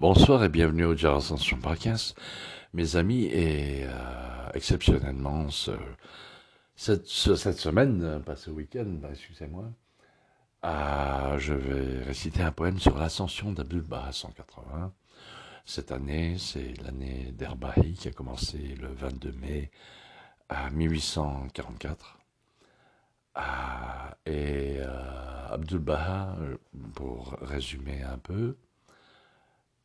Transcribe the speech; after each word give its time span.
Bonsoir 0.00 0.42
et 0.44 0.48
bienvenue 0.48 0.86
au 0.86 0.96
Jar 0.96 1.16
Ascension 1.16 1.58
Parkins, 1.58 2.14
mes 2.72 2.96
amis, 2.96 3.24
et 3.26 3.84
euh, 3.84 4.48
exceptionnellement 4.54 5.50
ce, 5.50 5.72
cette, 6.74 7.06
semaine, 7.06 8.02
euh, 8.02 8.18
pas 8.18 8.34
ce 8.34 8.50
week-end, 8.50 8.86
bah, 8.86 9.08
excusez-moi, 9.10 9.70
euh, 10.64 11.38
je 11.38 11.52
vais 11.52 12.02
réciter 12.02 12.40
un 12.42 12.50
poème 12.50 12.78
sur 12.78 12.96
l'ascension 12.96 13.52
d'Abdul 13.52 13.82
Baha 13.82 14.10
180. 14.12 14.90
Cette 15.66 15.92
année, 15.92 16.36
c'est 16.38 16.80
l'année 16.82 17.34
d'Erbahi 17.36 17.92
qui 17.92 18.08
a 18.08 18.12
commencé 18.12 18.56
le 18.80 18.88
22 18.88 19.32
mai 19.32 19.70
à 20.48 20.70
1844. 20.70 22.18
et 24.24 24.78
Abdul 25.50 25.80
Baha, 25.80 26.38
pour 26.94 27.36
résumer 27.42 28.02
un 28.02 28.16
peu, 28.16 28.56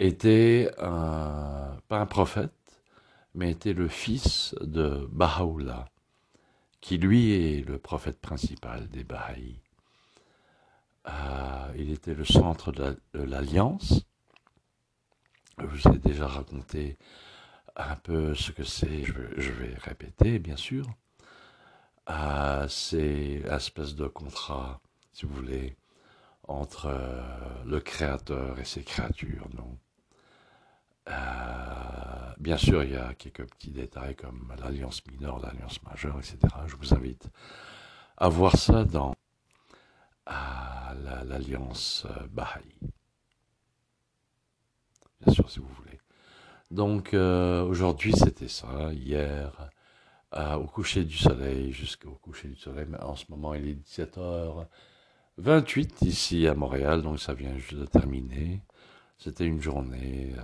était 0.00 0.70
un, 0.78 1.76
pas 1.88 1.98
un 1.98 2.06
prophète, 2.06 2.52
mais 3.34 3.50
était 3.50 3.72
le 3.72 3.88
fils 3.88 4.54
de 4.60 5.08
Baha'u'llah, 5.12 5.88
qui 6.80 6.98
lui 6.98 7.32
est 7.32 7.66
le 7.66 7.78
prophète 7.78 8.20
principal 8.20 8.88
des 8.88 9.04
Bahaïs. 9.04 9.56
Euh, 11.08 11.72
il 11.76 11.90
était 11.90 12.14
le 12.14 12.24
centre 12.24 12.72
de 12.72 12.98
l'Alliance. 13.12 14.04
Je 15.58 15.66
vous 15.66 15.88
ai 15.94 15.98
déjà 15.98 16.26
raconté 16.26 16.96
un 17.76 17.96
peu 17.96 18.34
ce 18.34 18.52
que 18.52 18.64
c'est, 18.64 19.04
je, 19.04 19.52
vais 19.52 19.74
répéter 19.78 20.38
bien 20.38 20.56
sûr. 20.56 20.86
Euh, 22.10 22.68
c'est 22.68 23.42
l'espèce 23.44 23.94
de 23.94 24.06
contrat, 24.06 24.80
si 25.12 25.26
vous 25.26 25.34
voulez, 25.34 25.76
entre 26.48 26.86
euh, 26.86 27.64
le 27.64 27.80
Créateur 27.80 28.58
et 28.60 28.64
ses 28.64 28.82
créatures. 28.82 29.48
Donc, 29.50 29.78
euh, 31.08 32.32
bien 32.38 32.56
sûr, 32.56 32.82
il 32.82 32.92
y 32.92 32.96
a 32.96 33.12
quelques 33.14 33.46
petits 33.50 33.70
détails 33.70 34.16
comme 34.16 34.54
l'alliance 34.62 35.04
mineure, 35.06 35.38
l'alliance 35.40 35.82
majeure, 35.82 36.18
etc. 36.18 36.38
Je 36.66 36.76
vous 36.76 36.94
invite 36.94 37.28
à 38.16 38.28
voir 38.28 38.56
ça 38.56 38.84
dans 38.84 39.14
l'alliance 40.26 42.06
euh, 42.08 42.26
Baha'i. 42.30 42.78
Bien 45.20 45.32
sûr, 45.32 45.50
si 45.50 45.58
vous 45.58 45.68
voulez. 45.68 46.00
Donc, 46.70 47.12
euh, 47.14 47.62
aujourd'hui, 47.64 48.14
c'était 48.14 48.48
ça. 48.48 48.92
Hier, 48.92 49.70
au 50.32 50.66
coucher 50.66 51.04
du 51.04 51.16
soleil, 51.16 51.70
jusqu'au 51.72 52.12
coucher 52.22 52.48
du 52.48 52.56
soleil, 52.56 52.86
mais 52.88 53.00
en 53.00 53.14
ce 53.14 53.26
moment, 53.28 53.54
il 53.54 53.68
est 53.68 53.78
17h28 55.38 56.04
ici 56.06 56.48
à 56.48 56.54
Montréal, 56.54 57.02
donc 57.02 57.20
ça 57.20 57.34
vient 57.34 57.56
juste 57.56 57.76
de 57.76 57.86
terminer. 57.86 58.62
C'était 59.16 59.46
une 59.46 59.60
journée 59.60 60.34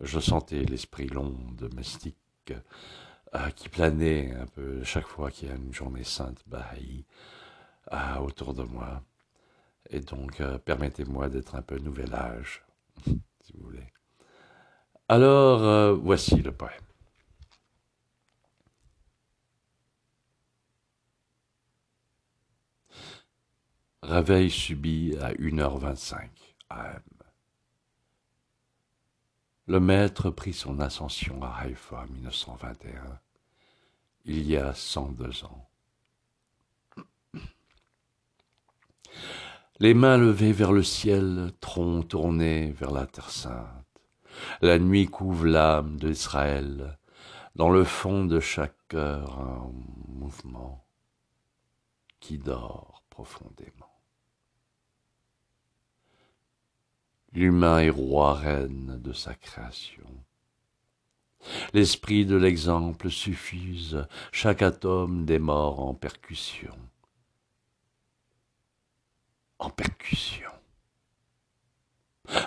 je 0.00 0.20
sentais 0.20 0.64
l'esprit 0.64 1.08
long, 1.08 1.34
domestique, 1.52 2.16
euh, 3.34 3.50
qui 3.50 3.68
planait 3.68 4.32
un 4.34 4.46
peu 4.46 4.82
chaque 4.84 5.06
fois 5.06 5.30
qu'il 5.30 5.48
y 5.48 5.52
a 5.52 5.54
une 5.54 5.74
journée 5.74 6.04
sainte 6.04 6.42
Baha'i 6.46 7.04
euh, 7.92 8.16
autour 8.20 8.54
de 8.54 8.62
moi. 8.62 9.02
Et 9.90 10.00
donc, 10.00 10.40
euh, 10.40 10.58
permettez-moi 10.58 11.28
d'être 11.28 11.54
un 11.54 11.62
peu 11.62 11.78
nouvel 11.78 12.14
âge, 12.14 12.64
si 13.04 13.52
vous 13.54 13.64
voulez. 13.64 13.86
Alors, 15.08 15.94
voici 15.96 16.36
le 16.36 16.52
poème. 16.52 16.72
Réveil 24.02 24.50
subit 24.50 25.16
à 25.20 25.32
1h25 25.34 26.28
AM. 26.70 27.17
Le 29.68 29.80
maître 29.80 30.30
prit 30.30 30.54
son 30.54 30.80
ascension 30.80 31.42
à 31.42 31.48
Haïfa 31.58 31.98
en 32.00 32.06
1921, 32.06 33.20
il 34.24 34.48
y 34.48 34.56
a 34.56 34.72
102 34.72 35.44
ans. 35.44 35.68
Les 39.78 39.92
mains 39.92 40.16
levées 40.16 40.52
vers 40.52 40.72
le 40.72 40.82
ciel, 40.82 41.52
tronc 41.60 42.00
tourné 42.04 42.70
vers 42.70 42.92
la 42.92 43.06
terre 43.06 43.28
sainte, 43.28 44.00
la 44.62 44.78
nuit 44.78 45.04
couvre 45.04 45.44
l'âme 45.44 45.98
d'Israël, 45.98 46.98
dans 47.54 47.68
le 47.68 47.84
fond 47.84 48.24
de 48.24 48.40
chaque 48.40 48.88
cœur 48.88 49.38
un 49.38 49.70
mouvement 50.08 50.82
qui 52.20 52.38
dort 52.38 53.02
profondément. 53.10 53.97
L'humain 57.38 57.78
est 57.78 57.88
roi 57.88 58.34
reine 58.34 59.00
de 59.00 59.12
sa 59.12 59.32
création. 59.32 60.10
L'esprit 61.72 62.26
de 62.26 62.34
l'exemple 62.34 63.10
suffuse 63.10 64.04
chaque 64.32 64.60
atome 64.60 65.24
des 65.24 65.38
morts 65.38 65.78
en 65.78 65.94
percussion. 65.94 66.76
En 69.60 69.70
percussion. 69.70 70.50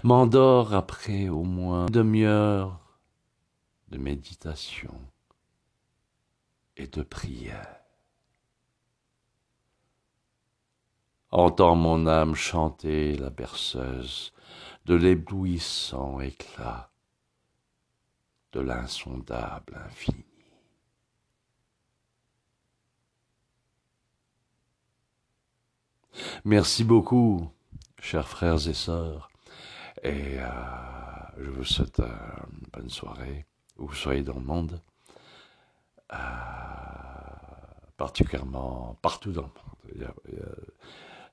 M'endors 0.04 0.74
après 0.74 1.30
au 1.30 1.44
moins 1.44 1.86
demi-heure 1.86 3.00
de 3.88 3.98
méditation 3.98 4.94
et 6.76 6.88
de 6.88 7.02
prière. 7.02 7.81
Entends 11.34 11.78
mon 11.78 12.08
âme 12.08 12.36
chanter 12.36 13.16
la 13.16 13.30
berceuse 13.30 14.34
de 14.86 14.96
l'éblouissant 14.96 16.20
éclat 16.20 16.92
de 18.52 18.60
l'insondable 18.60 19.82
infini. 19.86 20.26
Merci 26.44 26.84
beaucoup, 26.84 27.50
chers 28.02 28.28
frères 28.28 28.68
et 28.68 28.74
sœurs, 28.74 29.32
et 30.04 30.38
euh, 30.38 30.48
je 31.38 31.50
vous 31.50 31.64
souhaite 31.64 32.00
une 32.00 32.68
bonne 32.74 32.90
soirée, 32.90 33.46
où 33.78 33.88
vous 33.88 33.96
soyez 33.96 34.22
dans 34.24 34.36
le 34.36 34.42
monde, 34.42 34.82
euh, 36.12 36.18
particulièrement 37.96 38.98
partout 39.02 39.32
dans 39.32 39.44
le 39.44 39.48
monde 39.48 39.72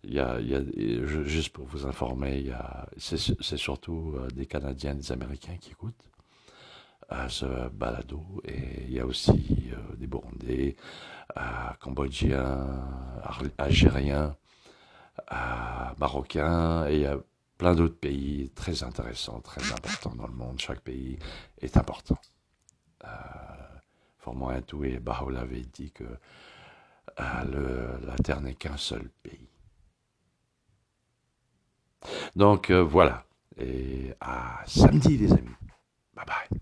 juste 0.05 1.51
pour 1.51 1.67
vous 1.67 1.87
informer, 1.87 2.53
c'est 2.97 3.57
surtout 3.57 4.15
euh, 4.17 4.29
des 4.29 4.47
Canadiens, 4.47 4.95
des 4.95 5.13
Américains 5.13 5.57
qui 5.61 5.73
écoutent 5.73 5.95
euh, 7.13 7.29
ce 7.29 7.69
balado, 7.71 8.23
et 8.45 8.85
il 8.85 8.93
y 8.93 9.01
a 9.01 9.07
aussi 9.07 9.71
euh, 9.73 9.97
des 9.97 10.07
Burundais, 10.07 10.77
Cambodgiens, 11.81 12.67
Algériens, 13.59 14.37
Marocains, 15.99 16.87
et 16.89 16.95
il 16.95 17.01
y 17.01 17.07
a 17.07 17.19
plein 17.59 17.75
d'autres 17.75 17.99
pays 17.99 18.51
très 18.55 18.83
intéressants, 18.83 19.41
très 19.41 19.73
importants 19.73 20.15
dans 20.15 20.27
le 20.27 20.33
monde. 20.33 20.59
Chaque 20.59 20.81
pays 20.81 21.19
est 21.61 21.77
important. 21.77 22.19
formant 24.19 24.49
un 24.51 24.63
tout, 24.63 24.85
et 24.85 24.99
Bahá'u'lláh 24.99 25.41
avait 25.41 25.67
dit 25.73 25.91
que 25.91 26.05
la 27.19 28.17
Terre 28.23 28.41
n'est 28.41 28.55
qu'un 28.55 28.77
seul 28.77 29.09
pays. 29.23 29.38
Donc 32.37 32.71
euh, 32.71 32.83
voilà. 32.83 33.25
Et 33.59 34.13
à 34.21 34.63
samedi 34.67 35.17
les 35.19 35.33
amis. 35.33 35.57
Bye 36.15 36.25
bye. 36.27 36.61